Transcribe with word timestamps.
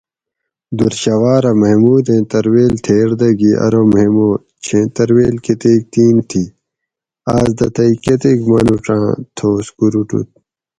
دُر 0.77 0.93
شھوارھہ 1.01 1.51
محمودین 1.61 2.23
ترویل 2.31 2.73
تھیر 2.85 3.09
دہ 3.19 3.29
گی 3.39 3.51
ارو 3.65 3.83
محمود! 3.93 4.39
چھیں 4.63 4.85
ترویل 4.95 5.35
کتیک 5.45 5.81
تین 5.93 6.15
تھی 6.29 6.43
آس 7.35 7.49
دہ 7.57 7.67
تئ 7.75 7.93
کتیک 8.03 8.39
مانوڄاۤں 8.49 9.07
تھوس 9.35 9.65
کوروٹوت 9.77 10.29